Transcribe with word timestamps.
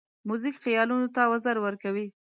موزیک 0.27 0.55
خیالونو 0.63 1.07
ته 1.15 1.21
وزر 1.31 1.57
ورکوي. 1.61 2.05